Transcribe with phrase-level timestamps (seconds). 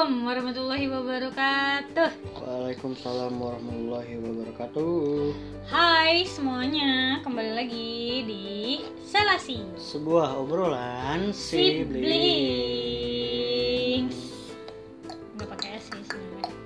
[0.00, 2.08] Assalamualaikum warahmatullahi wabarakatuh.
[2.40, 5.36] Waalaikumsalam warahmatullahi wabarakatuh.
[5.68, 12.00] Hai semuanya, kembali lagi di Selasi Sebuah obrolan sibling.
[14.00, 14.16] Siblings.
[15.36, 16.56] Gak pakai S sih sebenarnya.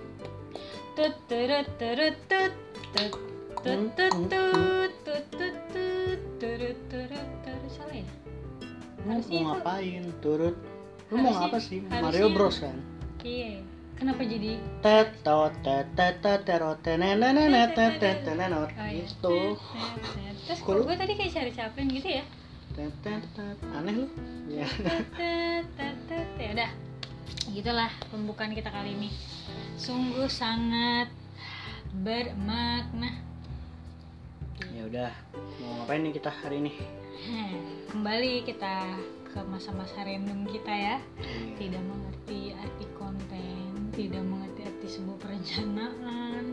[0.94, 2.54] Tut turut turut tut
[2.94, 3.18] tut
[3.66, 8.06] tut tut tut tut tut tut turut turut turut salah ya?
[9.10, 10.06] Harusnya mau ngapain?
[10.22, 10.54] Turut.
[11.10, 11.82] Lu mau apa sih?
[11.90, 12.93] Mario Bros kan?
[13.24, 13.64] Oke.
[13.96, 14.60] Kenapa jadi?
[14.84, 19.56] Teto tetetet terotenenenet tetenenet itu.
[20.44, 22.24] Terus kok gue tadi kayak cari capek gitu ya?
[22.76, 24.12] Tetetet aneh lu.
[24.52, 24.68] Ya.
[25.16, 26.70] Tetetet ya udah.
[27.48, 29.08] Gitulah pembukaan kita kali ini.
[29.80, 31.08] Sungguh sangat
[32.04, 33.24] bermakna.
[34.68, 35.12] Ya udah,
[35.64, 36.76] mau ngapain nih kita hari ini?
[37.88, 39.00] Kembali kita
[39.34, 40.96] ke masa-masa random kita ya.
[41.18, 41.58] Iya.
[41.58, 46.44] tidak mengerti arti konten tidak mengerti arti sebuah perencanaan.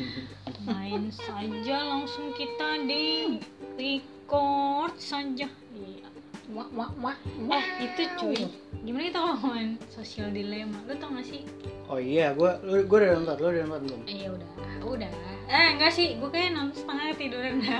[0.68, 3.36] Main saja langsung kita di
[3.76, 5.52] record saja.
[5.76, 6.08] Iya.
[6.52, 7.16] Wah wah wah
[7.52, 8.40] eh itu cuy.
[8.84, 11.40] Gimana kita ngomongin sosial dilema lu tau gak sih?
[11.88, 14.00] Oh iya, gua lu gua udah nonton, lu udah nonton belum?
[14.08, 14.50] eh udah.
[14.84, 15.10] Udah.
[15.48, 16.16] Eh enggak sih.
[16.20, 17.70] Gue kayak nonton setengah tiduran Di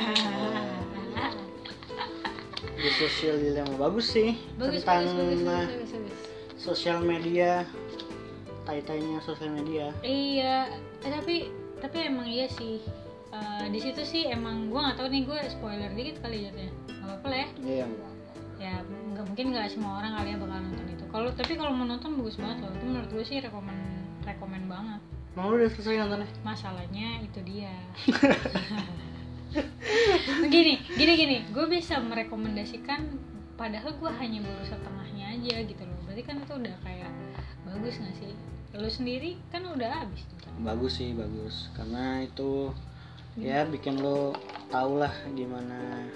[2.93, 6.19] sosial dilema bagus sih bagus tentang bagus bagus eh, bagus bagus, bagus.
[6.61, 7.65] sosial media
[8.65, 10.73] tai-tainya sosial media Iya,
[11.05, 11.53] eh, tapi
[11.85, 12.81] tapi emang iya sih.
[13.35, 16.73] Eh, di situ sih emang gue nggak tahu nih gue spoiler dikit kali jatuhnya.
[16.89, 17.49] Gak apa-apa lah ya.
[17.61, 17.87] iya
[18.57, 18.75] Ya
[19.13, 21.05] nggak mungkin nggak semua orang kali ya bakal nonton itu.
[21.13, 22.73] Kalau tapi kalau mau nonton bagus banget loh.
[22.73, 23.77] Itu menurut gue sih rekomen
[24.25, 25.01] rekomen banget.
[25.35, 27.75] mau udah selesai nontonnya Masalahnya itu dia.
[30.55, 31.37] gini, gini gini.
[31.55, 33.07] Gue bisa merekomendasikan
[33.55, 35.99] padahal gue hanya baru setengahnya aja gitu loh.
[36.07, 37.11] Berarti kan itu udah kayak
[37.65, 38.33] bagus nggak sih?
[38.75, 40.39] Lu sendiri kan udah habis tuh.
[40.55, 42.71] bagus sih bagus karena itu
[43.35, 44.39] ya bikin lo
[44.71, 46.07] tau lah gimana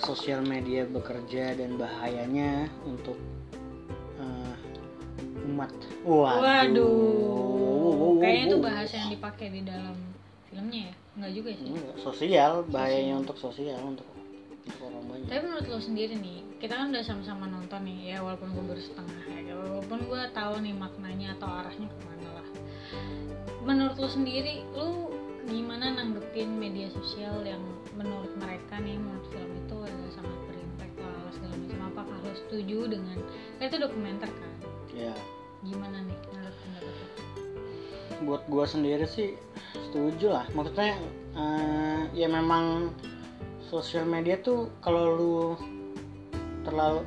[0.00, 3.20] sosial media bekerja dan bahayanya untuk
[4.16, 4.56] eh,
[5.52, 5.68] umat
[6.02, 9.94] Waduh, kayaknya itu bahasa yang dipakai di dalam
[10.52, 10.94] filmnya ya?
[11.16, 11.66] Enggak juga sih.
[11.72, 14.04] Enggak, sosial bahayanya untuk sosial untuk
[14.62, 18.16] untuk orang banyak Tapi menurut lo sendiri nih, kita kan udah sama-sama nonton nih ya,
[18.22, 22.48] walaupun gue baru setengah ya, walaupun gue tahu nih maknanya atau arahnya ke mana lah.
[23.66, 25.10] Menurut lo sendiri, lo
[25.50, 27.58] gimana nanggepin media sosial yang
[27.98, 31.78] menurut mereka nih, menurut film itu adalah sangat berimpact lah segala macam.
[31.90, 33.18] Apakah lo setuju dengan,
[33.58, 34.52] kan itu dokumenter kan?
[34.92, 35.14] ya
[35.64, 36.96] Gimana nih menurut pendapat
[38.22, 39.34] buat gua sendiri sih
[39.72, 40.46] setuju lah.
[40.52, 40.96] Maksudnya
[41.36, 42.92] eh, ya memang
[43.66, 45.36] sosial media tuh kalau lu
[46.62, 47.00] terlalu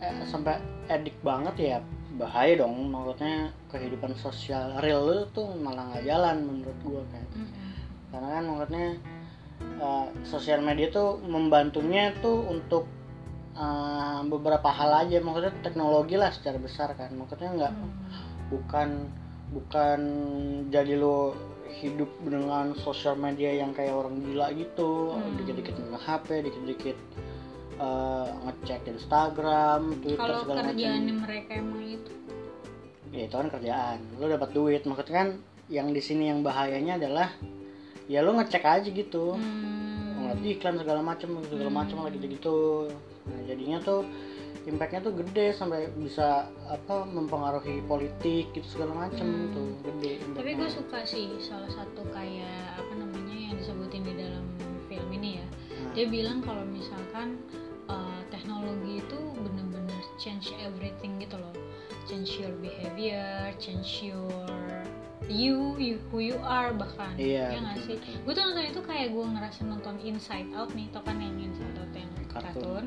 [0.00, 0.56] eh, sampai
[0.88, 1.78] edik banget ya
[2.16, 2.88] bahaya dong.
[2.88, 7.68] Maksudnya kehidupan sosial real lu tuh malah nggak jalan menurut gua kan Mm-mm.
[8.08, 8.86] karena kan maksudnya
[9.60, 12.88] eh, sosial media tuh membantunya tuh untuk
[13.52, 15.20] eh, beberapa hal aja.
[15.20, 17.12] Maksudnya teknologi lah secara besar kan.
[17.12, 17.92] Maksudnya nggak Hmm.
[18.48, 18.88] bukan
[19.48, 20.00] bukan
[20.68, 21.32] jadi lo
[21.78, 25.14] hidup dengan sosial media yang kayak orang gila gitu.
[25.14, 25.36] Hmm.
[25.38, 26.98] dikit-dikit nge HP dikit-dikit
[27.78, 30.70] eh, ngecek Instagram Twitter kalau segala macam.
[30.74, 32.12] kerjaannya mereka emang itu?
[33.14, 33.98] Ya itu kan kerjaan.
[34.18, 34.82] Lo dapat duit.
[34.84, 35.28] Maksudnya kan
[35.68, 37.28] yang di sini yang bahayanya adalah
[38.10, 39.36] ya lo ngecek aja gitu.
[39.36, 41.78] Hmm, ngeliat iklan segala macam segala Hmm.
[41.78, 42.90] macam lah gitu-gitu
[43.28, 44.08] nah jadinya tuh
[44.66, 49.52] impactnya tuh gede sampai bisa apa mempengaruhi politik gitu segala macam Hmm.
[49.52, 49.68] tuh.
[49.86, 54.44] Gede tapi gue suka sih salah satu kayak apa namanya yang disebutin di dalam
[54.88, 55.46] film ini ya.
[55.78, 57.38] Nah, dia bilang kalau misalkan
[57.86, 61.54] uh, teknologi itu bener-bener change everything gitu loh.
[62.08, 64.32] Change your behavior change your
[65.28, 67.12] you, you who you are bahkan.
[67.20, 67.96] Iya, ya nggak sih?
[68.00, 71.76] gue tuh nonton itu kayak gue ngerasa nonton Inside Out nih tau kan yang Inside
[71.76, 72.84] Out yang kartun, kartun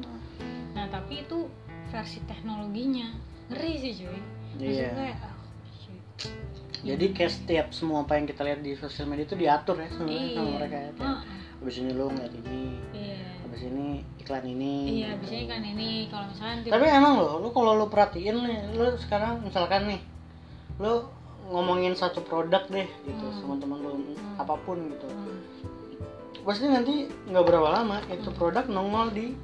[0.82, 1.46] nah tapi itu
[1.88, 3.14] versi teknologinya
[3.48, 4.20] ngeri sih cuy
[4.58, 4.90] Iya.
[5.16, 5.34] ah,
[6.82, 10.26] jadi kayak setiap semua apa yang kita lihat di sosial media itu diatur ya sebenarnya
[10.32, 10.58] sama Iya.
[10.58, 11.62] mereka ya Kayak, Heeh.
[11.62, 12.62] abis ini lo ngeliat ini
[12.92, 13.20] Iya.
[13.44, 13.86] abis ini
[14.18, 17.86] iklan ini Iya, biasanya kan ini kalau misalkan tiba- tapi emang lo lo kalau lo
[17.88, 20.02] perhatiin nih lo sekarang misalkan nih
[20.78, 20.94] lo
[21.48, 23.38] ngomongin satu produk deh gitu Hmm.
[23.38, 24.18] sama teman lo Hmm.
[24.36, 25.38] apa pun gitu Hmm.
[26.42, 26.94] pasti nanti
[27.24, 29.38] nggak berapa lama itu produk nongol di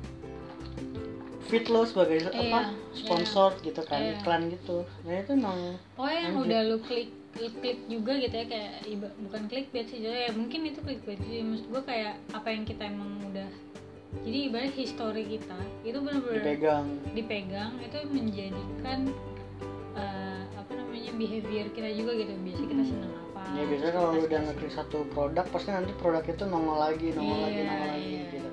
[1.47, 2.59] feed lo sebagai Iya, apa
[2.91, 4.13] sponsor gitu kan Iya.
[4.17, 4.77] iklan gitu.
[5.01, 5.59] Nah itu emang
[5.95, 6.45] Oh yang Lanjut.
[6.45, 10.31] udah lu klik klik klik juga gitu ya kayak iba- bukan clickbait sih jadi ya
[10.33, 11.39] mungkin itu clickbait sih.
[11.41, 13.49] Maksud gue kayak apa yang kita emang udah
[14.19, 16.85] jadi ibarat history kita itu benar-benar dipegang.
[17.13, 18.99] dipegang itu menjadikan
[19.93, 20.71] eh, apa
[21.13, 22.31] behavior kita juga gitu.
[22.37, 26.43] Biasa kita senang apa ya biasanya kalau udah ngerti satu produk pasti nanti produk itu
[26.43, 28.19] nongol lagi nongol lagi Iya, nongol lagi iya.
[28.27, 28.35] gitu.
[28.37, 28.51] Iya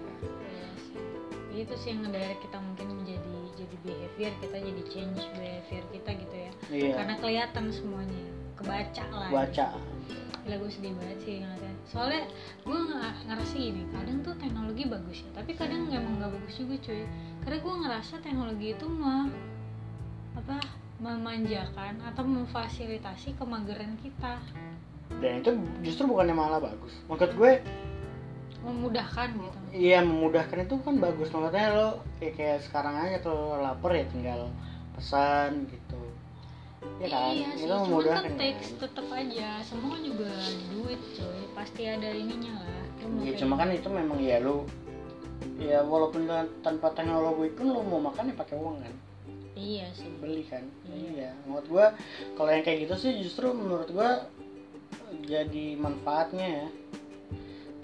[1.54, 1.62] sih.
[1.62, 6.34] itu sih yang ngedirect kita mungkin menjadi jadi behavior kita jadi change behavior kita gitu
[6.34, 6.52] ya.
[6.74, 6.92] Iya.
[6.98, 8.24] Karena kelihatan semuanya.
[8.54, 9.30] Kebaca lah.
[9.30, 9.66] Baca
[10.44, 11.72] Gila gue sedih banget sih ngeliatnya.
[11.88, 12.22] Soalnya
[12.64, 16.74] gue nggak ngerasa gini Kadang tuh teknologi bagus ya Tapi kadang emang gak bagus juga
[16.84, 17.02] cuy.
[17.44, 19.28] Karena gue ngerasa teknologi itu mah
[20.36, 20.58] Apa
[20.94, 24.38] Memanjakan atau memfasilitasi kemageran kita.
[25.18, 25.50] Dan itu
[25.82, 26.94] justru bukannya malah bagus.
[27.10, 27.60] Maksud gue
[28.64, 29.58] Memudahkan gitu.
[29.74, 31.28] Iya memudahkan itu kan bagus.
[31.28, 34.48] Maksudnya lo kayak, kayak sekarang aja kalau lapar ya tinggal
[34.96, 36.00] pesan gitu.
[37.00, 37.32] Ya kan?
[37.36, 38.40] Iya sih, itu memudahkan kan kan?
[38.40, 39.48] teks tetep aja.
[39.64, 40.32] Semua juga
[40.72, 42.72] duit cuy Pasti ada ininya lah.
[43.20, 44.64] Ya kayak cuma kan itu memang ya lo
[45.60, 48.94] ya walaupun tan- tanpa teknologi pun lo mau makan ya pakai uang kan?
[49.54, 50.08] Iya sih.
[50.18, 50.64] Beli kan?
[50.88, 51.10] Iya.
[51.12, 51.30] iya.
[51.44, 51.86] Menurut gua
[52.34, 54.24] kalau yang kayak gitu sih justru menurut gua
[55.24, 56.66] jadi manfaatnya ya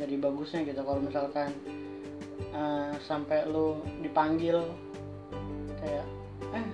[0.00, 0.80] jadi bagusnya gitu.
[0.80, 1.52] Kalau misalkan
[2.50, 4.64] eh, sampai lu dipanggil
[5.78, 6.06] kayak
[6.56, 6.66] eh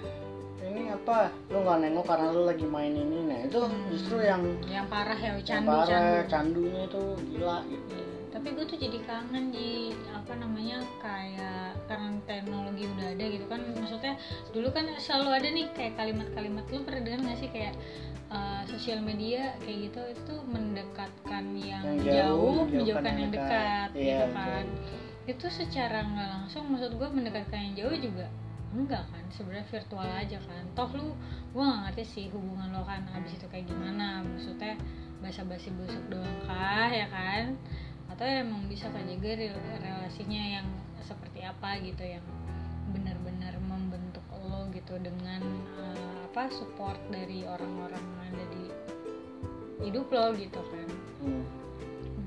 [0.67, 1.31] ini apa?
[1.50, 3.19] Lu nggak nengok karena lu lagi main ini.
[3.26, 3.87] Nah itu Hmm.
[3.90, 7.02] justru yang Yang parah ya yang candu parah, candu candunya itu
[7.34, 7.96] gila gitu
[8.36, 13.64] tapi gue tuh jadi kangen di apa namanya kayak karena teknologi udah ada gitu kan.
[13.72, 14.20] Maksudnya
[14.52, 16.68] dulu kan selalu ada nih kayak kalimat-kalimat.
[16.68, 17.72] Lu pernah dengar nggak sih kayak
[18.28, 23.48] uh, sosial media kayak gitu itu mendekatkan yang, Yang jauh, jauh, menjauhkan yang yang dekat,
[23.48, 23.88] dekat.
[23.96, 24.64] Iya, gitu kan.
[25.24, 28.26] Itu secara nggak langsung maksud gue mendekatkan yang jauh juga
[28.76, 29.24] enggak kan.
[29.32, 30.64] Sebenarnya virtual aja kan.
[30.76, 31.08] Toh lu
[31.56, 34.20] gue nggak ngerti sih hubungan lo kan abis itu kayak gimana.
[34.20, 34.76] Maksudnya
[35.24, 37.56] basa-basi busuk doang kah ya kan
[38.16, 40.66] atau emang bisa kan juga rel- relasinya yang
[41.04, 42.24] seperti apa gitu yang
[42.96, 45.44] benar-benar membentuk lo gitu dengan
[45.76, 48.64] eh, apa support dari orang-orang yang ada di
[49.84, 50.88] hidup lo gitu kan.
[51.20, 51.44] Hmm.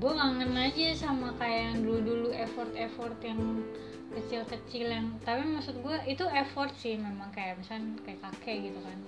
[0.00, 3.66] gue kangen aja sama kayak yang dulu-dulu effort-effort yang
[4.14, 8.98] kecil-kecil yang tapi maksud gue itu effort sih memang kayak misalnya kayak kakek gitu kan.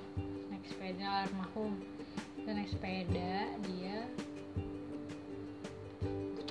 [0.50, 1.78] Naik sepeda almarhum.
[2.42, 4.04] Dan naik sepeda dia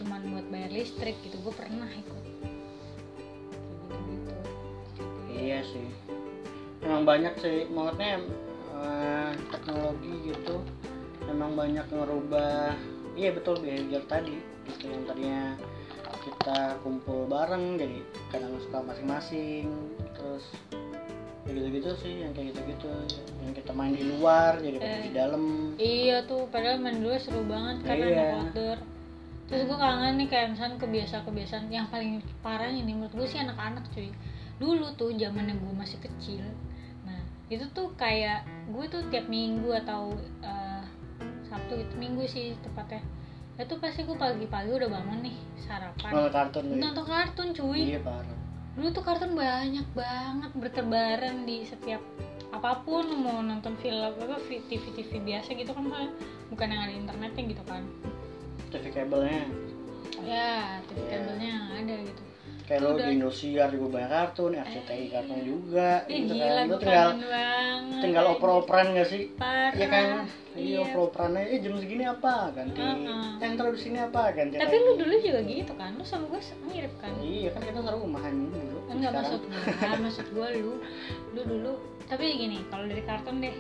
[0.02, 2.48] cuman buat bayar listrik gitu gue pernah ikut gitu
[4.02, 4.34] gitu
[5.32, 5.88] Iya sih.
[6.82, 8.22] Emang banyak sih, maksudnya
[8.74, 10.62] eh, teknologi gitu
[11.24, 12.74] emang banyak ngerubah
[13.14, 15.46] iya betul behavior tadi gitu yang tadinya
[16.22, 17.98] kita kumpul bareng jadi
[18.30, 19.70] kadang suka masing-masing
[20.12, 20.46] terus
[21.44, 22.90] ya gitu-gitu sih yang kayak gitu-gitu
[23.40, 25.02] yang kita main di luar jadi Eh.
[25.04, 25.44] di dalam
[25.78, 28.14] Iya tuh, padahal main dulu seru banget karena Iya.
[28.14, 28.78] ada outdoor.
[29.52, 33.84] Terus gue kangen nih kayak misalnya kebiasaan-kebiasaan yang paling parahnya nih menurut gue sih anak-anak
[33.92, 34.16] cuy.
[34.64, 36.40] Dulu tuh zamannya gue masih kecil.
[37.04, 37.20] Nah
[37.52, 40.84] itu tuh kayak gue tuh tiap minggu atau eh,
[41.52, 43.04] Sabtu gitu minggu sih tepatnya.
[43.60, 46.10] Itu pasti gue pagi-pagi udah bangun nih sarapan.
[46.16, 46.80] nonton kartun gitu.
[46.80, 52.00] Nonton kartun cuy iya parah dulu tuh kartun banyak banget bertebaran di setiap
[52.56, 55.84] apa pun mau nonton film apa TV TV biasa gitu kan
[56.48, 57.84] bukan yang ada internetnya gitu kan
[58.72, 59.44] TV kabelnya
[60.22, 61.10] ya TV Iya.
[61.12, 62.22] kabelnya ada gitu
[62.62, 63.04] kayak lo Udah.
[63.04, 68.00] di Indosiar juga banyak kartun RCTI kartun juga Ih, gitu gila kan lo tinggal banget
[68.00, 70.06] tinggal oper-operan gak sih parah Iya kan?
[70.52, 70.78] Iya, Iya.
[70.84, 72.52] oper-operannya, eh jam segini apa?
[72.52, 72.76] Ganti.
[72.76, 73.24] Heeh.
[73.40, 74.22] Yang terus di sini apa?
[74.32, 74.56] Ganti.
[74.58, 78.00] tapi lu dulu juga gitu kan lu sama gue mirip kan Iya kan kita selalu
[78.02, 78.80] rumahan dulu.
[78.90, 80.74] enggak Sekarang- maksud gue maksud gue lu
[81.32, 81.74] lu dulu
[82.06, 83.56] tapi gini kalau dari kartun deh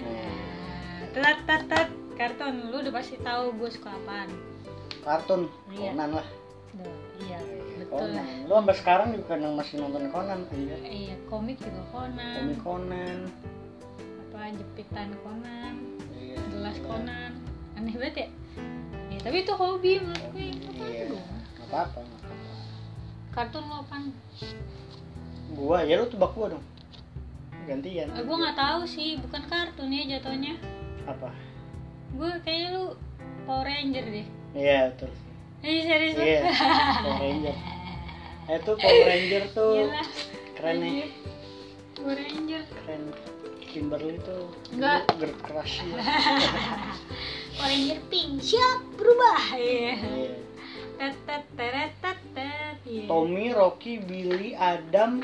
[0.00, 1.12] Hmm.
[1.12, 4.28] telat tat tat kartun lu udah pasti tahu gue suka apaan
[5.00, 5.90] kartun Iya.
[5.90, 6.26] Conan lah.
[6.70, 7.38] Duh, iya
[7.76, 8.46] betul lah Conan.
[8.46, 10.76] Lu sampai sekarang juga kadang masih nonton Conan aja.
[10.84, 13.18] iya komik juga Conan Komik Conan.
[14.22, 15.74] apa jepitan Conan
[16.12, 16.36] Iya.
[16.48, 16.86] gelas Iya.
[16.86, 17.32] Conan
[17.74, 18.28] aneh banget ya
[19.08, 21.04] ya tapi itu hobi menurut gue apa Iya.
[21.10, 22.00] nggak apa-apa.
[23.30, 24.04] kartun lo apaan
[25.50, 26.64] Gua ya lu tebak gua dong.
[27.62, 28.06] Gantian.
[28.08, 30.54] eh, gue nggak tahu sih bukan kartun ya jatuhnya
[31.04, 31.30] Apa?
[32.10, 32.84] gue kayaknya lu
[33.44, 35.10] Power Ranger deh Iya betul.
[35.60, 36.16] eh serius?
[36.16, 36.40] Iya.
[37.04, 37.56] Power Ranger.
[38.48, 40.02] Eh tuh Power Ranger tuh Gila.
[40.56, 40.90] keren nih.
[40.90, 41.10] Anjir.
[41.94, 43.02] Power Ranger Keren.
[43.70, 45.06] Kimberly tuh Enggak.
[45.14, 45.94] girl crush ya.
[47.54, 50.34] Power Ranger pink siap berubah iya Iya.
[50.98, 52.18] tet tet
[52.84, 55.22] iya Tommy, Rocky, Billy, Adam,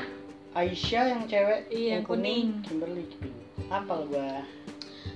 [0.55, 2.63] Aisyah yang cewek, Iya, yang kuning, kuning.
[2.63, 3.35] Kimberly pink.
[3.67, 4.41] Apa gua?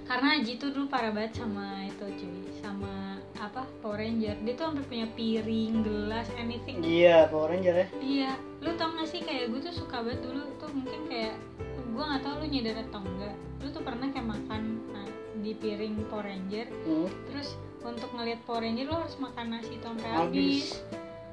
[0.02, 2.92] karena Haji tuh dulu parah banget sama itu cuy sama
[3.42, 3.66] apa?
[3.82, 4.38] Power Ranger.
[4.38, 6.78] Dia tuh sampai punya piring gelas anything.
[6.80, 7.88] Iya, Power Ranger ya.
[7.98, 8.32] iya.
[8.62, 11.34] Lu tau gak sih kayak gue tuh suka banget dulu tuh mungkin kayak
[11.92, 13.36] gue nggak tahu lu nyadar atau enggak.
[13.60, 15.08] Lu tuh pernah kayak makan nah,
[15.42, 16.68] di piring Power Ranger.
[16.86, 17.50] Hmm, terus
[17.82, 20.86] untuk ngelihat Power Ranger lo harus makan nasi sampai Habis.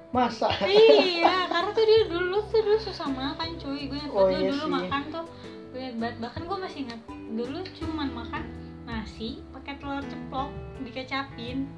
[0.09, 0.49] masa?
[0.65, 3.85] Iya karena tuh dia dulu tuh dulu susah makan cuy.
[3.87, 4.73] Gue ingat Oh, iya dulu sih.
[4.73, 5.25] makan tuh
[5.69, 6.17] gue ingat banget.
[6.25, 8.43] Bahkan gue masih ingat dulu cuman makan
[8.89, 10.49] nasi pakai telur ceplok
[10.81, 11.69] dikecapin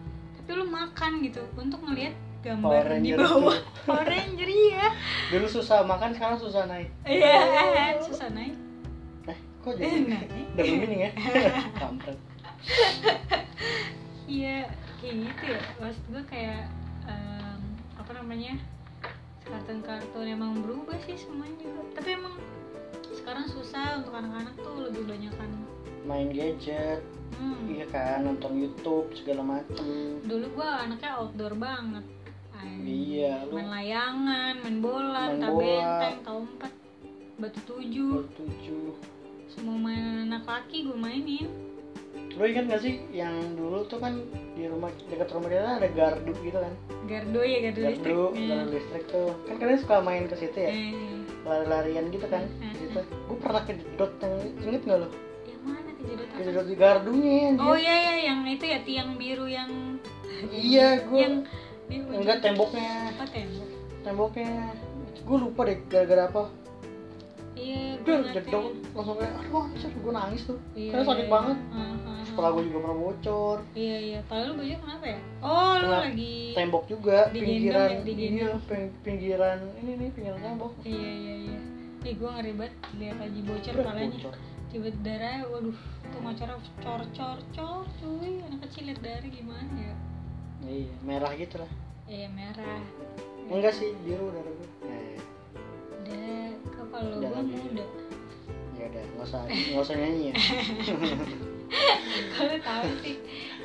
[0.41, 3.59] tapi lu makan gitu untuk ngelihat Power gambar di bawah.
[3.85, 4.97] Power Ranger iya.
[5.29, 6.89] Dulu susah makan sekarang susah naik.
[7.05, 8.57] Iya susah naik.
[9.29, 10.29] Eh kok jadi naik.
[10.57, 11.13] double meaning ya?
[11.85, 12.17] Kampret.
[14.25, 14.73] Iya
[15.05, 15.61] kayak gitu ya.
[15.85, 16.65] Maksud gue kayak
[17.05, 17.61] em,
[18.01, 18.57] apa namanya
[19.45, 21.61] kartun-kartun emang berubah sih semuanya.
[21.61, 22.41] Juga tapi emang
[23.13, 25.51] sekarang susah untuk anak-anak tuh lebih banyak kan
[26.09, 27.63] main gadget hmm.
[27.69, 29.85] iya kan nonton YouTube segala macem.
[30.23, 32.05] Dulu gua anaknya outdoor banget.
[32.53, 35.97] Ay, Iya, lu- main layangan main bola Main bola.
[35.99, 36.73] benteng empat
[37.37, 38.29] batu tujuh.
[38.31, 38.93] Tujuh.
[39.49, 41.49] Semua mainan anak laki gue mainin.
[42.31, 44.15] Lo ingat gak sih yang dulu tuh kan
[44.55, 46.75] di rumah dekat rumah dia ada gardu gitu kan?
[47.05, 47.99] Gardo ya listrik.
[47.99, 48.49] gardu Iya.
[48.55, 49.31] gardu listrik tuh.
[49.43, 50.71] Kan kalian suka main ke situ ya?
[50.71, 50.93] Eh,
[51.43, 52.77] lari-larian gitu kan Hmm.
[52.77, 55.09] gitu gue pernah kejedot yang inget gak lo
[56.03, 57.63] kejedotan kejedot di gardunya anjir.
[57.63, 59.71] Oh iya ya yang itu ya tiang biru yang
[60.51, 61.35] iya gue yang
[61.87, 63.67] di enggak temboknya apa tembok?
[64.01, 64.53] temboknya
[65.21, 66.45] gue lupa deh gara-gara apa
[67.53, 71.57] Iya, gue jedok langsung kayak aduh anjir gue nangis tuh Iya, karena sakit iya, banget
[71.61, 71.77] iya.
[71.77, 72.23] Ah, ah.
[72.25, 74.19] kepala gue juga pernah bocor Iya iya.
[74.25, 75.19] Padahal lu baju kenapa ya?
[75.41, 76.37] Oh lu Kena lagi.
[76.51, 78.33] tembok juga Digendong pinggiran ya, digendong.
[78.33, 81.59] iya ping- pinggiran ini nih pinggiran tembok Iya iya iya.
[82.01, 84.09] Ih gue ngeri banget lihat lagi bocor palanya.
[84.09, 84.35] bocor.
[84.71, 85.75] Tiba darah, waduh,
[86.07, 89.95] tuh ngocornya cor cor cor, cuy, anak kecil lihat darah gimana ya?
[90.63, 91.73] iya merah gitu lah
[92.05, 92.79] Iya merah.
[93.49, 95.21] enggak sih biru darah gue ya, ya.
[95.97, 97.87] Udah, kok kalau gue muda.
[98.79, 100.35] ya udah nggak usah nggak usah nyanyi ya
[102.31, 103.17] Kalau tahu sih,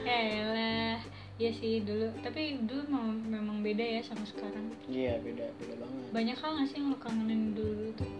[0.04, 0.98] ya elah.
[1.36, 4.72] Iya sih dulu, tapi dulu memang, memang beda ya sama sekarang.
[4.88, 8.12] iya beda beda banget Banyak hal nggak sih yang lu kangenin dulu tuh?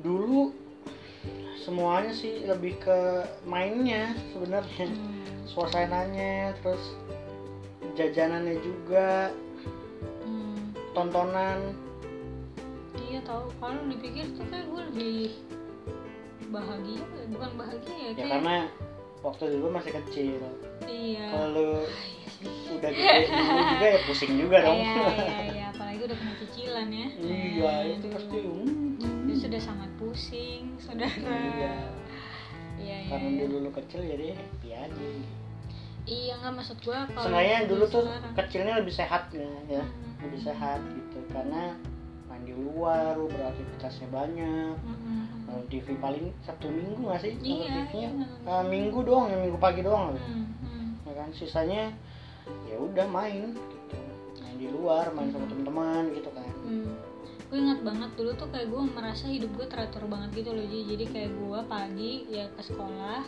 [0.00, 0.42] dulu
[1.56, 2.98] semuanya sih lebih ke
[3.44, 4.86] mainnya sebenarnya.
[4.86, 5.14] Hmm.
[5.46, 6.82] suasananya terus
[7.94, 9.30] jajanannya juga
[10.20, 10.74] Hmm.
[10.90, 11.72] tontonan.
[12.98, 13.46] Iya tahu.
[13.56, 15.18] Kalau dipikir tuh kayak gue lebih
[16.46, 18.56] bahagia bukan bahagia ya ya kayak karena
[19.22, 20.42] waktu dulu masih kecil.
[20.84, 21.26] Iya.
[21.30, 24.76] Kalau Ah, iya udah gede dulu juga ya pusing juga dong.
[24.76, 25.38] iya iya.
[25.46, 27.06] Iya apalagi udah kena cicilan ya.
[27.16, 28.75] Iya Nah, itu pasti hmm.
[29.46, 31.74] Sudah sangat pusing saudara Iya.
[32.76, 33.40] iya karena iya.
[33.42, 35.06] dulu lu kecil jadi happy aja
[36.04, 38.34] iya nggak maksud gue kalau sebenarnya dulu tuh sekarang.
[38.36, 40.18] kecilnya lebih sehat ya, ya Hmm.
[40.20, 41.78] lebih sehat gitu karena
[42.26, 44.74] main di luar lu beraktivitasnya banyak
[45.40, 48.10] nonton TV paling Sabtu Minggu nggak sih Iya, TV-nya iya.
[48.44, 51.06] Eh, Minggu doang ya Minggu pagi doang Hmm, hmm.
[51.06, 51.94] ya kan sisanya
[52.66, 53.96] ya udah main gitu
[54.36, 56.90] main di luar main sama teman-teman gitu kan Hmm.
[57.46, 60.80] Gue ingat banget dulu tuh kayak gue merasa hidup gue teratur banget gitu loh Ji.
[60.86, 63.22] Jadi kayak gue pagi ya ke sekolah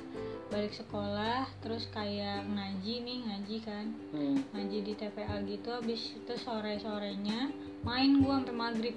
[0.49, 4.37] Balik sekolah terus kayak ngaji nih ngaji kan hmm.
[4.57, 7.53] Ngaji di TPA gitu Habis itu sore-sorenya
[7.87, 8.97] main gue sampai maghrib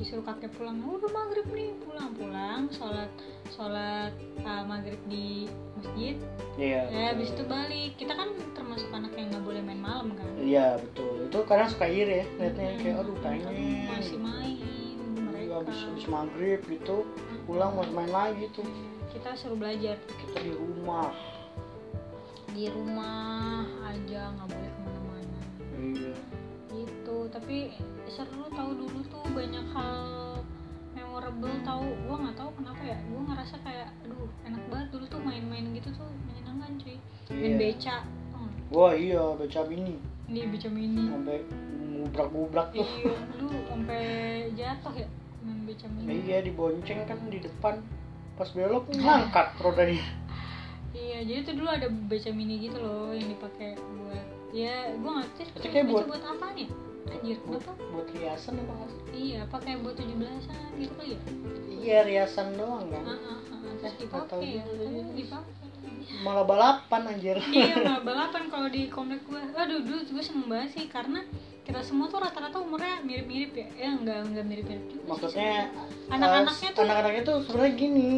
[0.00, 0.80] Disuruh kakek pulang.
[0.80, 3.12] Udah maghrib nih pulang-pulang Sholat
[3.52, 5.44] sholat uh, maghrib di
[5.76, 6.16] masjid.
[6.56, 8.00] Iya Ya habis itu balik.
[8.00, 10.24] Kita kan termasuk anak yang nggak boleh main malam kan?
[10.40, 11.28] Iya betul.
[11.28, 12.68] Itu kadang suka iri ya liatnya.
[12.72, 13.54] Hmm, kayak aduh pengen
[13.92, 15.52] masih main Iya, mereka.
[15.60, 16.96] habis habis maghrib gitu
[17.44, 18.64] pulang mau main lagi tuh.
[19.12, 20.00] Kita suruh belajar.
[20.08, 21.12] Kita di rumah.
[22.56, 25.38] Di rumah aja nggak boleh ke mana-mana.
[25.76, 26.14] Iya
[27.20, 27.56] gitu tapi
[28.08, 30.40] seru tahu dulu tuh banyak hal
[30.96, 31.84] memorable tahu.
[32.08, 32.96] Gua nggak tahu kenapa ya.
[33.12, 36.96] Gua ngerasa kayak aduh enak banget dulu tuh main-main gitu tuh menyenangkan cuy.
[37.28, 37.56] Main Iya.
[37.60, 37.96] beca
[38.32, 38.62] tau nggak?
[38.72, 39.96] wah iya beca bini
[40.30, 41.04] di beca mini.
[41.12, 41.38] Sampai
[41.92, 42.88] ngubrak-ngubrak tuh.
[42.88, 44.02] Iya lu sampai
[44.56, 45.08] jatuh ya
[45.44, 46.08] main beca mini.
[46.24, 47.84] Iya dibonceng kan di depan.
[48.40, 50.00] Pas belok ngangkat rodanya.
[50.90, 55.28] Iya, jadi tuh dulu ada beca mini gitu loh yang dipakai buat ya gua nggak
[55.54, 56.66] tuh kayak buat- buat apa nih?
[57.06, 57.72] Anjir, buat, kenapa?
[57.86, 59.00] buat riasan apa nggak sih?
[59.12, 61.20] Iya, pakai buat 17-an gitu kali ya?
[61.80, 64.92] iya riasan doang kan Ah, ah, ah, terus Eh, nggak tahu dipakai ya, juga tapi
[64.92, 65.12] jadi.
[65.16, 65.68] dipakai.
[66.20, 69.40] malah balapan anjir iya, malah balapan kalau di komplek gua.
[69.56, 71.24] Aduh, dulu gue seneng banget sih karena
[71.62, 73.68] kita semua tuh rata-rata umurnya mirip-mirip ya.
[73.78, 75.70] Ya enggak enggak mirip-mirip juga maksudnya
[76.08, 78.10] Anak-anaknya eh, tuh- anak-anaknya tuh sebenarnya gini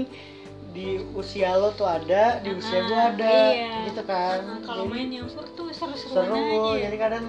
[0.72, 3.74] di usia lo tuh ada di usia gua ada iya.
[3.86, 6.72] gitu kan Ah, kalau main yang sur tuh seru-seruan seru aja.
[6.72, 6.88] ya.
[6.88, 7.24] jadi kadang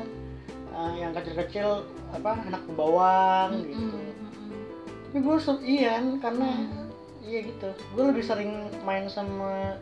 [0.74, 4.62] eh, yang kecil-kecil apa anak pembawang Mm, gitu mm, mm, mm.
[5.08, 6.90] tapi gue iya karena Hmm.
[7.22, 8.52] iya gitu gue lebih sering
[8.82, 9.78] main sama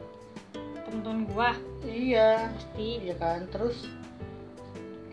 [0.86, 3.88] temen-temen gua iya pasti iya kan terus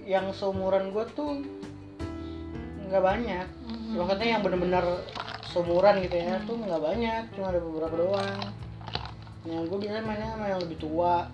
[0.03, 1.43] yang seumuran gue tuh
[2.89, 4.01] nggak banyak Mm-mm.
[4.01, 4.85] maksudnya yang bener-bener
[5.49, 6.47] seumuran gitu ya Hmm.
[6.49, 8.41] tuh nggak banyak cuma ada beberapa doang
[9.47, 11.29] yang gue biasanya mainnya sama yang lebih tua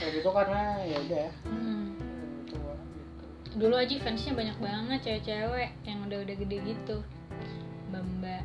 [0.00, 1.81] lebih tua karena ya udah Mm-mm.
[3.52, 6.96] Dulu aja fansnya banyak banget cewek-cewek yang udah-udah gede gitu.
[7.92, 8.42] Mbak-mbak.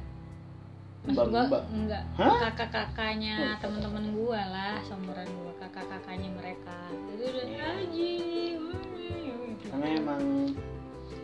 [1.07, 2.03] Maksud gua enggak.
[2.19, 6.75] Kakak-kakaknya Oh, temen-temen gua lah seumuran gua kakak-kakaknya mereka.
[7.15, 7.63] Itu udah Iya.
[7.79, 9.65] aji gitu.
[9.67, 10.23] karena emang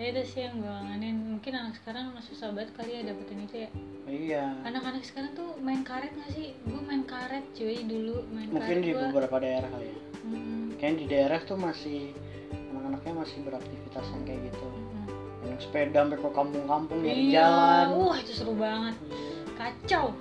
[0.00, 3.56] tapi itu sih yang gue kangenin mungkin anak sekarang susah banget kali ya dapetin itu
[3.68, 3.70] ya.
[4.08, 4.44] Iya.
[4.64, 6.56] Anak-anak sekarang tuh main karet gak sih?
[6.64, 9.12] Gue main karet cuy dulu main mungkin karet di gua.
[9.12, 9.96] beberapa daerah kali ya.
[10.24, 12.16] Mm, kayaknya di daerah tuh masih
[12.72, 14.66] anak-anaknya masih beraktivitas yang kayak gitu.
[14.72, 15.08] Mm.
[15.52, 17.86] yang sepeda sampai ke kampung-kampung dari Iya, jalan.
[18.00, 18.96] Wah itu seru banget.
[19.60, 20.16] Kacau.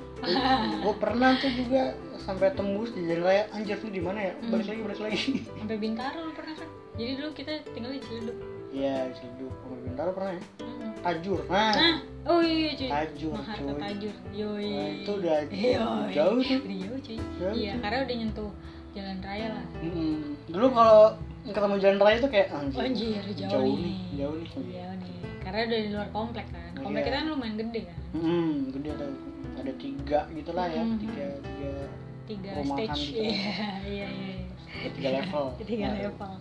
[0.84, 3.48] Gue pernah tuh juga sampai tembus di jalan raya.
[3.56, 4.34] Anjir nih di mana ya?
[4.44, 4.60] Hmm.
[4.60, 5.24] balik lagi balik lagi.
[5.56, 6.68] Sampai bintaro lu pernah kan?
[7.00, 10.44] Jadi dulu kita tinggal di Ciledug iya Ciledug sama Bintaro pernah ya.
[11.00, 11.96] Tajur nah nah
[12.28, 16.12] oh iya cuy Tajur Maharta cuy Tajur yoi Nah, itu udah Yoi.
[16.12, 18.52] jauh tuh udah jauh cuy Jauh iya karena udah nyentuh
[18.90, 20.18] jalan raya lah Mm-mm.
[20.48, 21.02] dulu kalau
[21.42, 23.80] ketemu jalan raya tuh kayak anjir, Anjir, jauh, jauh nih.
[23.80, 25.14] nih jauh nih Jauh nih.
[25.40, 26.72] Karena udah di luar komplek kan.
[26.76, 27.08] Komplek Iya.
[27.08, 27.98] kita kan lumayan gede kan.
[28.12, 29.12] hmm gede tuh
[29.56, 31.74] ada tiga gitu lah ya tiga tiga
[32.30, 33.02] Tiga Rumahan stage.
[33.08, 33.22] gitu.
[33.24, 33.34] Iya,
[33.88, 34.34] iya, iya.
[34.36, 34.90] iya.
[34.92, 36.32] tiga level Tiga Nah, level.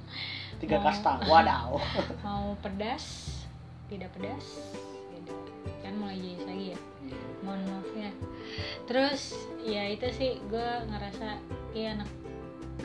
[0.59, 1.79] Tiga Mau- kasta wadaw
[2.27, 3.05] Mau pedas,
[3.87, 4.75] tidak pedas.
[5.83, 6.79] Kan mulai jadi lagi ya.
[7.47, 8.11] Mohon maaf ya.
[8.85, 9.23] Terus
[9.65, 11.39] ya itu sih gue ngerasa
[11.73, 12.11] iya anak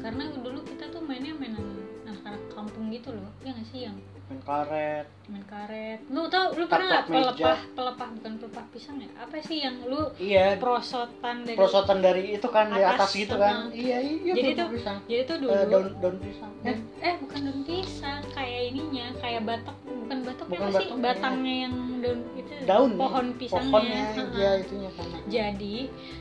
[0.02, 1.62] karena dulu kita tuh mainnya mainan
[2.10, 5.06] anak-anak kampung gitu loh ya nggak sih yang main karet.
[5.26, 6.00] Main karet.
[6.08, 9.10] Lu tau lu pernah nggak pelepah pelepah bukan pelepah pisang ya?
[9.16, 10.56] Apa sih yang lu iya.
[10.58, 13.56] prosotan dari prosotan dari itu kan di Atas atas gitu sama- kan.
[13.70, 14.98] Iya iya Jadi tuh- pisang.
[15.06, 16.52] jadi tuh dulu Eh, daun daun pisang.
[16.64, 20.88] Eh eh bukan daun pisang kayak ininya kayak batok bukan batoknya Bukan sih?
[21.00, 23.72] batangnya yang daun itu daun pohon pisangnya.
[23.72, 24.04] Pohonnya
[24.36, 25.78] iya itunya sama jadi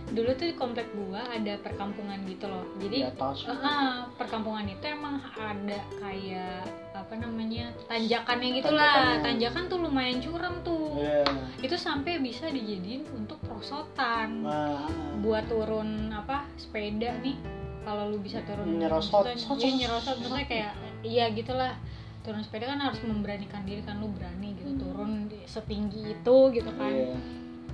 [0.09, 2.63] dulu tuh di komplek gua ada perkampungan gitu loh.
[2.79, 8.87] Di jadi Ah, ah, perkampungan itu emang ada kayak apa namanya tanjakannya gitu lah.
[8.87, 9.23] Tanjakannya.
[9.25, 10.87] tanjakan tuh lumayan curam tuh.
[10.97, 11.25] Iya.
[11.59, 14.87] Itu sampai bisa dijadiin untuk prosotan nah
[15.19, 17.35] buat turun apa sepeda nih.
[17.83, 19.27] Kalau lu bisa turun Nyerosot.
[19.27, 20.03] maksudnya- Sot, iya sot, nyerosot.
[20.07, 21.75] Sot, maksudnya kayak iya gitulah
[22.23, 24.81] turun sepeda kan harus memberanikan diri kan lu berani gitu Hmm.
[24.81, 26.91] turun di- setinggi itu gitu kan.
[26.91, 27.17] Iya.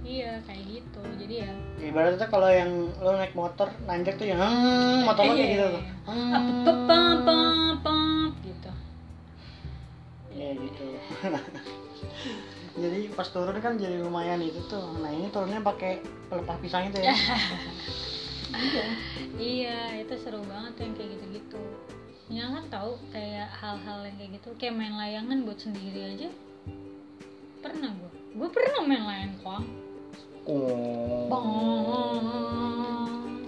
[0.01, 1.01] Iya kayak gitu.
[1.21, 1.51] Jadi ya
[1.83, 5.61] ibaratnya kalau yang lo naik motor nanjak tuh yang hmm, motor lo kayak Iya, gitu
[5.61, 5.83] iya, tuh.
[5.83, 5.95] Iya.
[6.09, 6.33] Hmm.
[6.33, 8.01] apa pam pam pam
[8.41, 8.71] gitu.
[10.33, 10.85] Ya gitu.
[12.79, 14.97] Jadi pas turun kan jadi lumayan itu tuh.
[14.97, 17.13] Nah ini turunnya pakai pelepah pisang itu ya.
[18.49, 18.85] Iya
[19.59, 21.61] iya itu seru banget tuh yang kayak gitu-gitu
[22.29, 24.49] kan tahu kayak hal-hal yang kayak gitu.
[24.61, 26.29] Kayak main layangan buat sendiri aja.
[27.65, 28.11] Pernah gua.
[28.37, 29.67] Gua pernah main layang koang.
[30.49, 31.29] Oh.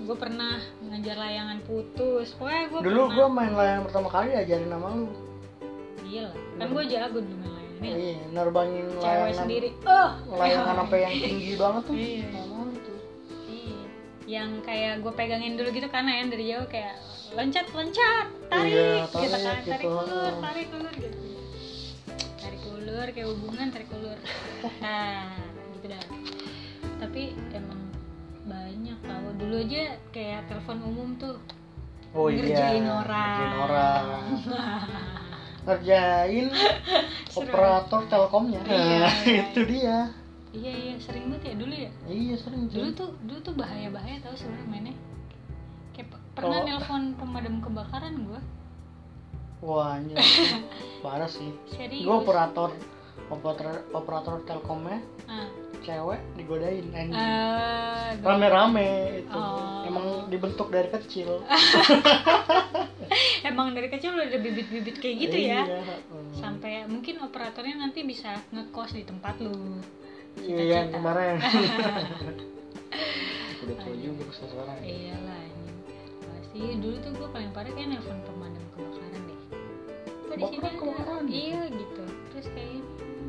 [0.04, 0.58] gue pernah
[0.90, 2.34] ngajar layangan putus.
[2.34, 3.16] Pokoknya gue dulu pernah.
[3.16, 5.08] gua main layang pertama kali ajarin nama lu.
[6.02, 6.36] Iya lah.
[6.58, 7.94] Kan gue jago dulu main layangan ya.
[7.94, 9.68] Iya nerbangin cewek layangan sendiri.
[9.86, 10.10] Oh!
[10.34, 11.94] layangan apa yang tinggi banget tuh.
[11.94, 12.26] Iya.
[13.48, 13.80] Iya.
[14.26, 16.96] Yang kayak gue pegangin dulu gitu karena yang dari jauh kayak
[17.30, 19.88] loncat loncat tarik, Iya, gitu tarik kan tarik gitu.
[19.94, 21.18] ulur tarik ulur gitu.
[22.36, 24.18] Tarik ulur kayak hubungan tarik ulur.
[24.84, 25.30] Nah
[25.72, 26.02] gitu dah.
[26.98, 27.80] Tapi emang
[28.44, 29.26] banyak tau.
[29.36, 31.36] Dulu aja kayak telepon umum tuh
[32.10, 33.38] oh ngerjain iya orang.
[33.38, 34.04] Ngerjain orang.
[35.66, 36.46] Ngerjain
[37.38, 38.60] operator telkomnya.
[38.64, 39.42] Iya, Nah, iya.
[39.46, 39.98] itu dia.
[40.50, 40.94] Iya iya.
[40.98, 41.90] Sering banget ya dulu ya?
[42.04, 44.94] Iya sering dulu tuh dulu tuh bahaya bahaya tau sebenarnya mainnya
[46.32, 46.64] pernah Oh.
[46.64, 48.40] nelpon pemadam kebakaran gua?
[49.60, 50.16] Wah anjir
[51.04, 51.52] parah sih.
[51.76, 52.72] Gue operator
[53.28, 55.00] operator operator telkomnya.
[55.26, 55.48] Ah.
[55.80, 57.16] cewek digodain anjing.
[58.20, 58.88] Gua- rame-rame
[59.24, 59.32] itu.
[59.32, 59.80] Oh.
[59.88, 61.40] emang dibentuk dari kecil.
[63.40, 65.66] Emang dari kecil udah ada bibit-bibit kayak gitu ya?
[65.66, 66.36] Iya, hmm.
[66.38, 69.82] sampai mungkin operatornya nanti bisa ngekos di tempat lu.
[70.38, 71.40] Iya yang kemarin.
[73.60, 74.78] Udah tua juga sekarang.
[74.80, 75.39] Iyalah
[76.50, 79.38] pasti dulu tuh gue paling parah kayak nelfon pemadam kebakaran deh.
[80.26, 80.70] Kok di sini ada?
[80.74, 81.24] kebakaran.
[81.30, 82.04] iya gitu.
[82.34, 82.82] Terus kayak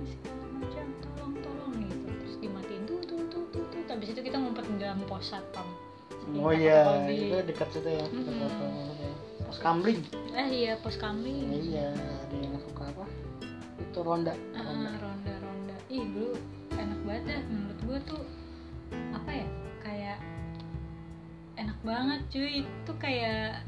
[0.10, 2.08] segala macam tolong tolong gitu.
[2.10, 3.82] Terus dimatiin tuh tuh tuh tuh tuh.
[3.94, 5.70] Habis itu kita ngumpet di dalam pos satpam.
[6.34, 9.50] Oh iya itu dekat situ ya Mm-mm.
[9.50, 10.00] pos kambling
[10.32, 13.06] eh iya pos kambing iya ada yang suka apa?
[13.82, 14.90] Itu ronda ronda.
[14.90, 15.34] Ah, ronda
[21.92, 22.52] banget cuy.
[22.64, 23.60] Itu kayak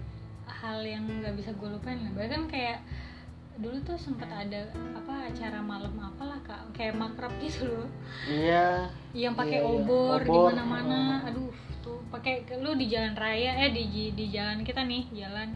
[0.48, 2.12] hal yang nggak bisa gue lupain lah.
[2.16, 2.80] Bahkan kayak
[3.54, 6.64] dulu tuh sempat ada apa acara malam apalah kak.
[6.72, 7.88] Kayak makrab gitu loh.
[8.26, 8.88] Iya.
[9.12, 9.76] Yang pakai Iya, iya.
[9.84, 10.48] obor, di Obor.
[10.50, 11.02] mana-mana.
[11.28, 11.52] Aduh
[11.84, 12.00] tuh.
[12.08, 13.84] Pakai lu di jalan raya eh di
[14.16, 15.52] di jalan kita nih jalan.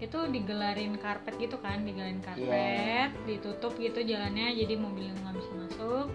[0.00, 2.26] Itu digelarin karpet gitu kan digelarin Iya.
[2.32, 4.56] karpet ditutup gitu jalannya.
[4.56, 6.06] Jadi mobil nggak bisa masuk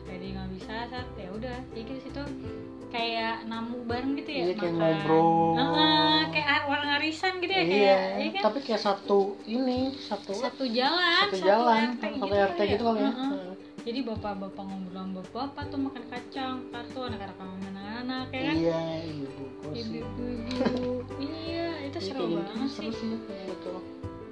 [0.00, 2.22] sepeda nggak bisa saat ya udah jadi di situ
[2.88, 4.80] kayak namu bareng gitu ya Iya, kayak makan.
[4.94, 5.28] ngobrol.
[5.54, 8.42] Ah, kayak orang arisan gitu ya iya kayak iya kan?
[8.44, 12.84] tapi kayak satu ini satu satu jalan satu jalan RT satu gitu RT kali gitu
[12.84, 13.10] kali ya.
[13.10, 13.46] Heeh.
[13.84, 18.54] jadi bapak-bapak ngobrol sama bapak tuh makan kacang kartu anak-anak sama anak-anak ya kan?
[18.56, 20.00] Iya ibu gua sih.
[20.00, 20.82] Ibu-ibu.
[21.18, 22.98] Iya itu Iya, seru gitu banget seru sih.
[22.98, 23.08] sih
[23.44, 23.76] betul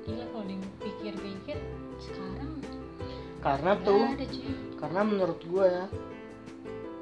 [0.03, 1.59] gila kalau dipikir-pikir
[1.99, 2.51] sekarang
[3.39, 4.51] karena tuh ada cuy.
[4.77, 5.85] karena menurut gue ya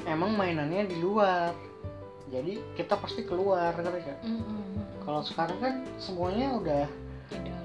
[0.05, 1.53] emang mainannya di luar
[2.27, 3.91] jadi kita pasti keluar kan
[4.23, 5.03] Mm-mm.
[5.03, 6.85] kalau sekarang kan semuanya udah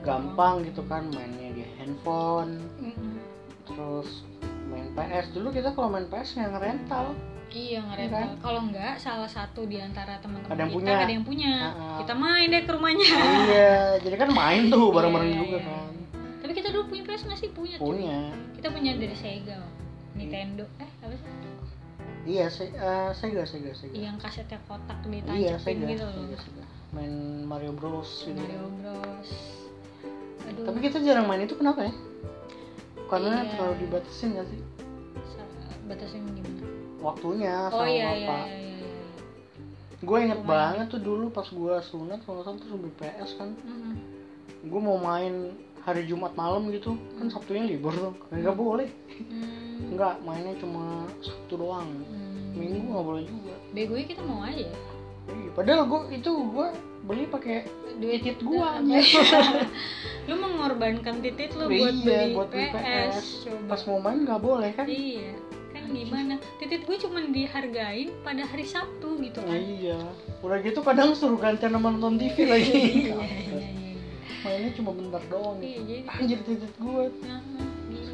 [0.02, 3.18] gampang gitu kan mainnya di handphone Mm-mm.
[3.66, 4.26] terus
[4.66, 7.14] main PS dulu kita kalau main PS yang rental
[7.48, 8.30] iya Iya ngerental kan?
[8.42, 10.96] kalau enggak salah satu di antara teman-teman Ada yang kita punya.
[10.98, 11.98] ada yang punya Ha-ha.
[12.02, 13.08] kita main deh ke rumahnya
[13.46, 15.64] iya jadi kan main tuh bareng-bareng Iya, juga iya.
[15.64, 15.94] kan
[16.42, 17.86] tapi kita dulu punya PS nggak sih punya cuy.
[17.88, 18.18] punya
[18.56, 19.60] kita punya dari Sega.
[20.16, 20.90] Nintendo eh
[22.26, 23.94] iya se eh, Sega Sega Sega.
[23.94, 25.22] Yang kasetnya kotak iya
[25.56, 26.14] ditancapin Sega, gitu loh.
[26.14, 26.64] Sega, Sega.
[26.92, 27.14] main
[27.46, 28.26] Mario Bros.
[28.26, 28.34] Gitu.
[28.34, 29.30] Mario Bros.
[30.46, 30.66] Aduh.
[30.66, 31.94] Tapi kita jarang main itu kenapa ya?
[33.06, 33.50] Karena Iya.
[33.54, 34.62] terlalu dibatasin gak sih?
[35.86, 36.66] Batasin gimana?
[36.98, 39.04] Waktunya oh sama iya iya bapak iya iya, iya.
[40.02, 40.50] gue inget Lumayan.
[40.50, 43.50] banget tuh dulu pas gue sunat kalau nggak salah terus PS kan.
[43.62, 43.94] Mm-mm.
[44.66, 45.54] gue mau main
[45.86, 46.98] hari Jumat malam gitu.
[47.16, 48.14] Kan Sabtunya libur tuh.
[48.34, 48.90] Nggak boleh.
[49.16, 49.96] Hmm.
[49.96, 51.88] nggak mainnya cuma Sabtu doang.
[51.88, 52.58] Hmm.
[52.58, 53.54] Minggu nggak boleh juga.
[53.72, 54.76] Begonya kita mau aja ya?
[55.26, 56.68] Ih, padahal gue itu gue
[57.06, 57.66] beli pakai
[57.98, 59.02] duit titit gua Iya.
[60.30, 63.26] lu mengorbankan titit lu buat Iya, beli buat beli PS, PS.
[63.46, 63.62] coba.
[63.70, 64.86] Pas mau main nggak boleh kan?
[64.90, 65.34] Iya
[65.76, 66.34] kan gimana?
[66.58, 69.54] Titit gue cuma dihargain pada hari Sabtu gitu kan.
[69.54, 70.02] Iya.
[70.42, 72.74] Udah gitu kadang suruh gantian sama nonton TV lagi.
[72.74, 73.45] Iya iya iya iya.
[74.46, 75.90] Mainnya cuma bentar doang iya gitu.
[75.90, 77.42] jadi anjir titit gue nah,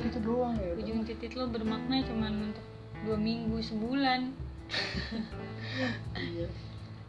[0.02, 2.66] itu doang ya ujung titit lo bermakna cuma untuk
[3.06, 4.30] dua minggu sebulan.
[6.16, 6.48] Iya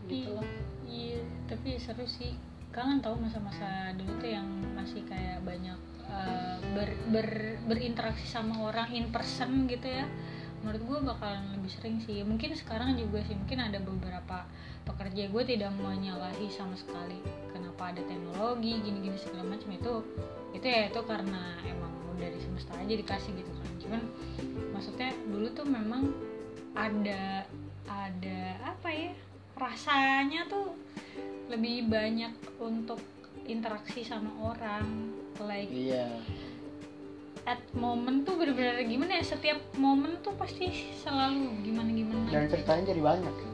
[0.08, 0.46] gitu lah.
[0.88, 2.36] Iya tapi seru sih.
[2.72, 5.76] Kangen tau masa-masa dulu tuh yang masih kayak banyak
[6.08, 10.08] uh, ber, ber- berinteraksi sama orang in person gitu ya.
[10.64, 12.24] Menurut gue bakalan lebih sering sih.
[12.24, 13.36] Mungkin sekarang juga sih.
[13.36, 14.48] Mungkin ada beberapa
[14.82, 17.18] pekerja gue tidak menyalahi sama sekali.
[17.50, 19.94] Kenapa ada teknologi gini-gini segala macam itu
[20.52, 23.70] itu ya itu karena emang dari semesta aja dikasih gitu kan.
[23.82, 24.02] Cuman
[24.74, 26.12] maksudnya dulu tuh memang
[26.76, 27.44] ada
[27.86, 29.12] ada apa ya
[29.58, 30.74] rasanya tuh
[31.50, 32.98] lebih banyak untuk
[33.44, 36.08] interaksi sama orang like iya.
[37.42, 42.82] At moment tuh bener-bener gimana ya setiap momen tuh pasti selalu gimana gimana dan ceritanya
[42.94, 43.34] jadi banyak.
[43.34, 43.51] sih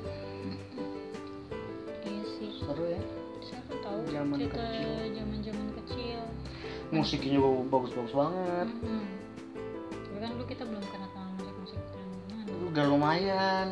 [2.69, 3.01] seru ya
[3.41, 4.91] siapa tahu Zaman cerita kecil.
[5.15, 6.21] zaman zaman kecil
[6.91, 9.05] musiknya juga bagus-bagus banget Mm-mm.
[10.05, 13.67] tapi kan dulu kita belum kenal sama musik musik gimana udah lumayan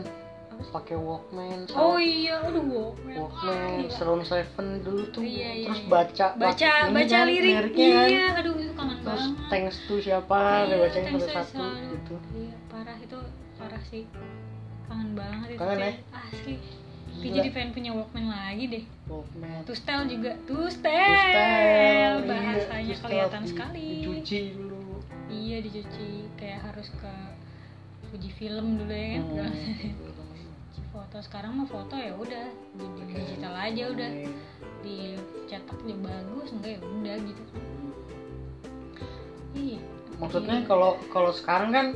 [0.66, 3.92] pakai Walkman oh iya aduh Walkman Walkman Gila.
[3.92, 5.88] Surround Seven dulu tuh Iya, iya, terus iya.
[5.90, 8.08] baca baca ini baca kan, lirik liriknya kan.
[8.08, 11.92] iya aduh itu kangen terus banget thanks to siapa Iya, dia bacain satu-satu selalu.
[11.92, 13.18] gitu iya parah itu
[13.54, 14.02] parah sih
[14.86, 15.92] kangen banget itu Kangen ya?
[16.14, 16.54] asli
[17.16, 17.36] Tapi Gila.
[17.38, 18.84] jadi pengen punya Walkman lagi deh.
[19.06, 19.64] Walkman.
[19.64, 20.36] Two style juga.
[20.44, 23.86] Two style, style, iya, Bahasanya style kelihatan di- sekali.
[23.98, 25.00] dicuci dulu.
[25.26, 26.08] Iya dicuci.
[26.36, 27.12] Kayak harus ke
[28.06, 29.24] Fuji film dulu ya kan.
[29.36, 30.94] Hmm.
[30.94, 31.16] Foto.
[31.20, 32.46] Sekarang mah foto ya udah.
[32.74, 34.10] Jadi digital aja udah.
[34.78, 37.42] Dicetak juga bagus Enggak ya udah gitu.
[37.44, 37.64] Kan
[39.54, 39.80] Iya
[40.16, 40.66] maksudnya Iya.
[40.66, 41.86] kalau kalau sekarang kan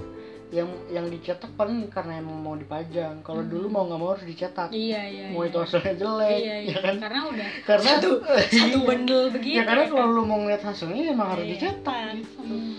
[0.50, 3.48] yang yang dicetak paling karena emang mau dipajang kalau Hmm.
[3.48, 5.48] dulu mau nggak mau harus dicetak Iya iya mau iya.
[5.48, 8.10] itu hasilnya jelek Iya iya ya kan Karena udah karena satu,
[8.50, 8.84] satu Iya.
[8.84, 9.92] bundle begitu ya karena kan.
[9.92, 11.52] kalau lu mau ngeliat hasilnya emang harus Iya.
[11.54, 12.74] dicetak gitu Hmm.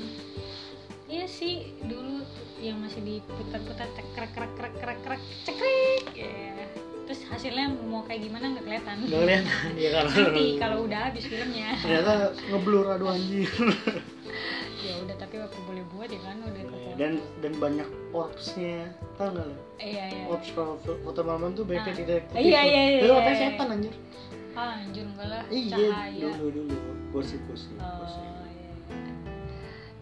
[1.07, 2.23] Iya sih dulu
[2.57, 6.60] yang masih diputar-putar tek krek krek krek krek krek cekrek ya.
[7.11, 8.95] Terus hasilnya mau kayak gimana nggak kelihatan.
[9.03, 9.43] nggak lihat
[9.83, 11.75] ya kalau Nanti kalau udah habis filmnya.
[11.75, 12.11] ternyata
[12.47, 13.51] ngeblur aduh anjir
[14.81, 16.95] ya udah tapi apa boleh buat ya kan udah kepotong.
[16.95, 20.23] dan dan banyak orbsnya tau nggak lo iya iya.
[20.25, 21.91] orbs kalau fo- foto malam tuh banyak Ah.
[21.91, 23.43] titik putih Iya, iya, iya, itu katanya iya.
[23.45, 23.93] setan anjir
[24.51, 26.29] Ah anjir enggak lah iya cahaya.
[26.33, 26.75] dulu dulu
[27.11, 28.71] gosip gosip Oh gosip iya.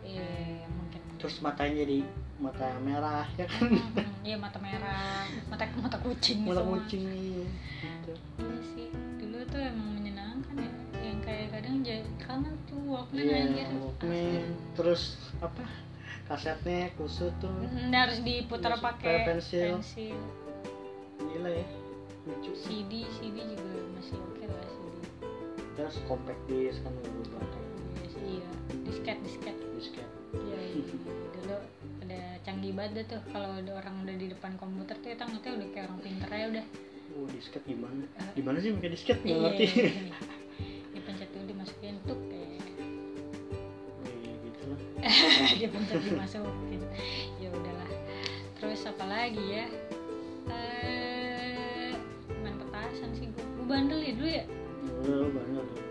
[0.05, 1.01] Iya iya, mungkin.
[1.17, 1.97] terus matanya jadi
[2.39, 3.67] mata merah ya kan?
[3.67, 6.79] Hmm, iya mata merah mata mata kucing mata semua.
[6.79, 7.45] kucing iya.
[7.83, 8.13] Gitu.
[8.39, 8.87] iya sih
[9.19, 10.71] dulu tuh emang menyenangkan ya.
[10.99, 13.67] Yang kayak kadang jadi kangen tuh walkman iya anjir.
[13.75, 14.43] Walkman.
[14.79, 15.63] Terus apa?
[16.31, 17.49] Kasetnya kusut tuh.
[17.49, 19.81] Hmm, harus diputar pakai pensil.
[19.81, 20.17] pensil.
[21.19, 21.67] gila ya
[22.29, 22.51] lucu.
[22.55, 24.97] CD CD juga masih oke lah CD
[25.79, 28.49] terus compact disc kan banget iya sih iya.
[28.85, 29.55] Disket disket.
[29.79, 30.93] Disket iya iya.
[31.33, 31.57] dulu
[32.05, 35.67] ada canggih banget tuh kalau ada orang udah di depan komputer tuh kita ngerti udah
[35.73, 36.65] kayak orang pinter ya udah.
[37.09, 38.03] Oh disket gimana?
[38.21, 38.31] Eh.
[38.37, 39.65] gimana sih pakai disket nggak iya ngerti
[40.93, 42.49] dipencet dulu dimasukin tuh kayak.
[44.05, 44.79] Iya gitu lah.
[45.57, 46.81] Dia pencet dimasukin.
[47.41, 47.89] Ya udahlah.
[48.61, 49.65] Terus apa lagi ya?
[50.53, 51.93] Eh
[52.45, 54.45] main petasan sih gue bandel ya dulu ya?
[55.09, 55.88] Oh banyak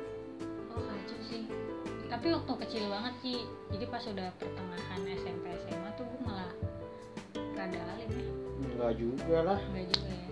[2.18, 3.38] tapi waktu kecil banget sih.
[3.70, 6.50] Jadi pas udah pertengahan SMP SMA tuh gue malah
[7.54, 8.10] rada alim.
[8.10, 8.26] Ya
[8.74, 9.60] enggak juga lah.
[9.70, 10.28] Enggak juga ya.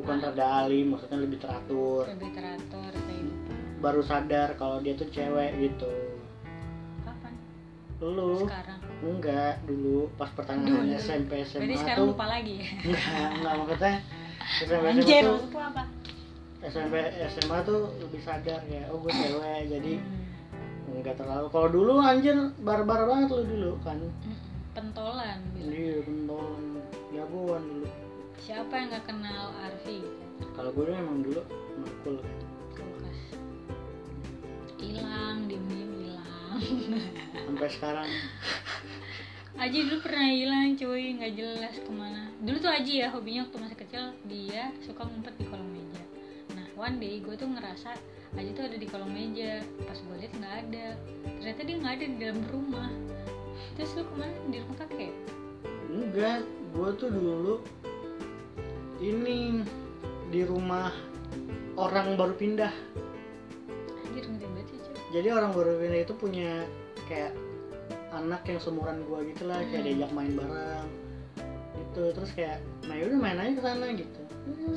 [0.00, 2.08] Bukan rada alim maksudnya lebih teratur.
[2.08, 5.92] Lebih teratur kehidupan baru sadar kalau dia tuh cewek gitu.
[7.04, 7.32] Kapan?
[8.00, 8.80] Lu sekarang?
[9.04, 10.08] Enggak dulu.
[10.16, 10.96] Pas pertengahan Dulu.
[11.04, 12.68] SMP SMA berarti sekarang tuh lupa lagi ya?
[12.88, 13.94] Enggak enggak maksudnya
[14.56, 15.82] SMP anjir SMA tuh apa?
[16.64, 16.94] SMP
[17.28, 20.19] SMA tuh lebih sadar ya oh gue cewek jadi Hmm.
[21.00, 21.46] Enggak terlalu.
[21.48, 23.98] Kalau dulu anjir barbar banget lu dulu kan.
[24.76, 25.72] Pentolan bilang.
[25.72, 26.64] iya pentolan.
[27.10, 27.88] Jagoan dulu.
[28.40, 30.00] Siapa yang nggak kenal Arfi?
[30.56, 31.40] Kalau gue emang dulu
[32.04, 32.16] cool
[32.72, 33.20] kulkas
[34.80, 36.58] hilang diem diem hilang.
[37.44, 38.08] Sampai sekarang.
[39.62, 41.04] Aji dulu pernah hilang cuy.
[41.20, 42.32] Nggak jelas ke mana.
[42.40, 46.04] Dulu tuh Aji ya hobinya waktu masih kecil dia suka ngumpet di kolong meja.
[46.56, 47.92] Nah one day gue tuh ngerasa
[48.38, 49.62] Aji tuh ada di kolong meja.
[49.84, 50.86] Pas gue liat nggak ada.
[51.40, 52.90] Ternyata dia nggak ada di dalam rumah.
[53.74, 54.36] Terus lu ke mana?
[54.50, 55.12] Di rumah kakek?
[55.90, 56.40] Enggak
[56.70, 57.54] gue tuh dulu
[59.02, 59.66] ini
[60.30, 60.94] di rumah
[61.74, 62.70] orang baru pindah.
[64.06, 66.62] Anjir banget sih cuy jadi orang baru pindah itu punya
[67.10, 67.34] kayak
[68.14, 69.86] anak yang seumuran gua gitu lah kayak Hmm.
[69.90, 70.88] diajak main bareng.
[71.74, 74.22] Gitu terus kayak nah yaudah main aja ke sana gitu.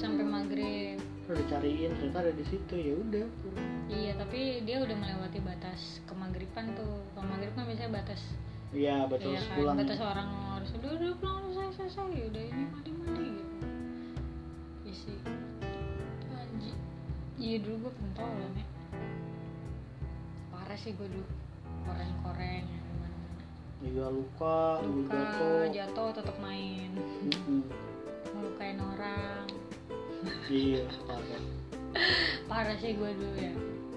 [0.01, 3.25] Sampai maghrib terus dicariin ternyata ada di situ ya udah
[3.87, 8.21] iya tapi dia udah melewati batas kemagriban tuh maghrib kan biasanya batas
[8.75, 10.27] iya betul Iya kan, pulang batas orang
[10.63, 13.55] harus udah udah pulang udah selesai selesai udah ini mandi mandi gitu.
[14.83, 15.17] Iya sih.
[16.31, 16.75] Anjir.
[17.39, 18.65] Iya dulu gue pentolan ya.
[20.51, 21.27] Parah sih gue dulu.
[21.83, 23.43] Koreng-koreng ya gimana-mana.
[23.83, 26.89] juga luka Luka, jatuh jatuh tetap main.
[26.95, 27.61] Mm-mm.
[28.31, 29.43] Ngelukain orang.
[30.49, 31.43] Iya parah.
[32.49, 33.53] Parah sih gue dulu ya.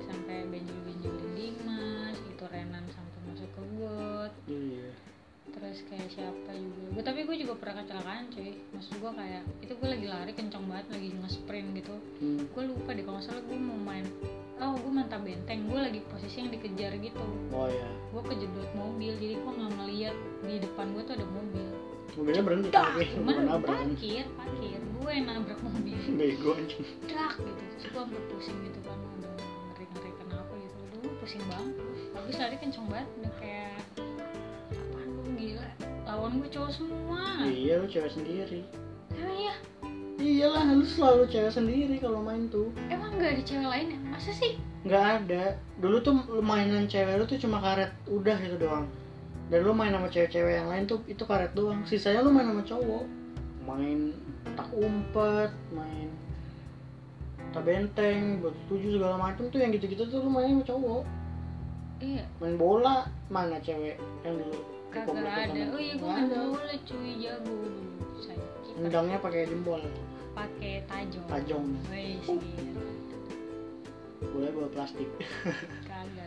[0.06, 4.32] Sampai benjol-benjolin Dimas, itu Renan sampai masuk ke got.
[4.46, 4.88] iya.
[5.46, 6.86] Terus kayak siapa juga.
[6.92, 8.52] Gue tapi gue juga pernah kecelakaan cuy.
[8.76, 11.94] Maksud gue kayak itu gue lagi lari kencang banget lagi nge-sprint gitu.
[12.20, 12.42] Hmm.
[12.52, 14.04] gue lupa deh kalau salah gue mau main
[14.60, 15.64] oh gue mantap benteng.
[15.68, 17.24] Gue lagi posisi yang dikejar gitu.
[17.56, 20.16] Oh ya gue kejedot mobil jadi gue nggak ngeliat
[20.48, 21.68] di depan gue tuh ada mobil
[22.14, 23.66] mobilnya berhenti dak nabrak.
[23.66, 24.80] Kan parkir parkir.
[25.02, 25.98] Gue yang nabrak mobil.
[26.14, 26.86] Bego anjing.
[27.10, 27.62] Dak gitu.
[27.74, 29.34] Terus gue sampai pusing gitu kan udah
[29.74, 31.74] ngeri ngeri kenapa gitu gue pusing banget.
[32.14, 33.08] Habis lari kencang banget.
[33.20, 33.76] Udah kayak
[34.70, 35.68] apaan lu gila?
[36.06, 37.22] Lawan gue cowok semua.
[37.44, 38.60] Iya lu cewek sendiri.
[39.16, 39.54] Emang ya
[40.16, 42.70] iyalah lu selalu cewek sendiri kalau main tuh.
[42.88, 43.98] Emang gak ada cewek lain ya?
[44.08, 44.56] Masa sih?
[44.86, 45.44] Nggak ada.
[45.82, 47.90] Dulu tuh lu mainan cewek lu tuh cuma karet.
[48.06, 48.86] Udah gitu doang
[49.46, 51.86] dan lu main sama cewek-cewek yang lain tuh itu karet doang.
[51.86, 53.04] Sisanya lu main sama cowok.
[53.66, 54.14] Main
[54.54, 56.08] tak umpet main
[57.50, 61.02] tak benteng buat tujuh segala macam tuh yang gitu-gitu tuh lu main sama cowok.
[62.02, 62.24] Iya.
[62.42, 64.58] Main bola mana cewek yang dulu
[64.92, 65.62] kagak ada.
[65.72, 67.56] oh iya gue Nggak main bola cuy jago.
[68.76, 69.80] Nendangnya pakai jempol.
[70.36, 72.20] Pakai tajong tajong Wih,
[74.36, 75.08] boleh bawa plastik.
[75.88, 76.25] Kagak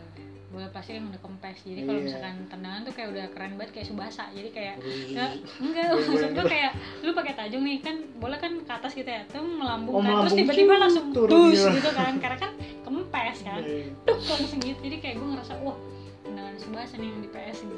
[0.50, 1.58] bola plastik kan udah kempes.
[1.62, 2.06] Jadi kalau Iya.
[2.10, 4.24] misalkan tendangan tuh kayak udah keren banget kayak subasa.
[4.34, 5.14] Jadi kayak Wih.
[5.14, 5.26] Ya,
[5.62, 5.84] enggak.
[5.86, 6.34] Iya, maksud iya.
[6.34, 9.22] gue kayak lu pakai tajong nih kan bola kan ke atas gitu ya.
[9.30, 11.90] Tuh melambung Oh, kan terus tiba-tiba langsung turun dus gitu.
[11.94, 12.18] kan.
[12.18, 12.50] Karena kan
[12.82, 13.62] kempes kan.
[14.02, 14.78] Tuh langsung gitu.
[14.82, 15.78] Jadi kayak gue ngerasa wah
[16.20, 17.76] tendangan subasa nih yang di PS gitu.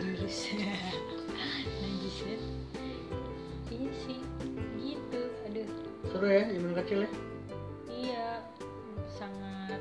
[0.00, 0.38] Jurus
[1.74, 2.36] najis ya
[3.70, 4.18] iya sih
[4.78, 5.20] gitu.
[5.50, 5.66] Aduh.
[6.08, 7.10] Seru ya zaman kecil ya.
[7.90, 8.26] Iya
[9.08, 9.80] sangat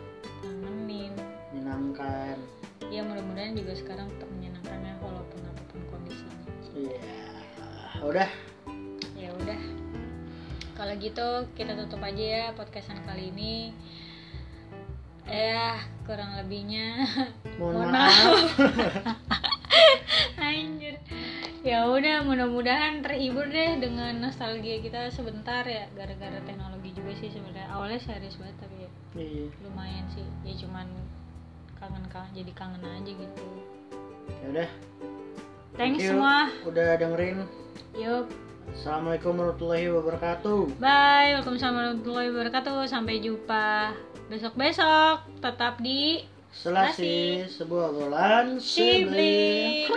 [3.53, 6.37] juga sekarang tetap menyenangkan ya walaupun apa pun kondisinya.
[6.73, 6.99] Iya.
[8.01, 8.29] Udah.
[9.13, 9.59] Ya udah.
[10.73, 13.71] Kalau gitu kita tutup aja ya podcastan kali ini.
[15.29, 17.05] Eh kurang lebihnya.
[17.61, 18.49] Mohon, Mohon maaf,
[20.41, 20.97] anjir.
[21.63, 25.87] Ya udah mudah-mudahan terhibur deh dengan nostalgia kita sebentar ya.
[25.95, 27.71] Gara-gara teknologi juga sih sebenarnya.
[27.71, 29.47] Awalnya serius banget tapi ya iya.
[29.63, 30.25] lumayan sih.
[30.43, 30.89] Ya cuman
[31.83, 33.47] kangen kangen jadi kangen aja gitu.
[34.39, 34.69] Ya udah.
[35.75, 36.15] Thanks you.
[36.15, 36.47] semua.
[36.63, 37.43] udah dengerin.
[37.99, 38.31] Yuk
[38.71, 40.59] assalamualaikum warahmatullahi wabarakatuh.
[40.79, 41.35] Bye.
[41.35, 42.87] Waalaikumsalam warahmatullahi wabarakatuh.
[42.87, 43.91] Sampai jumpa
[44.31, 49.89] besok besok tetap di Selasi sebuah obrolan Sibling.